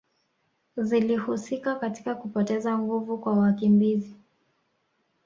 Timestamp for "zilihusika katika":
0.77-2.15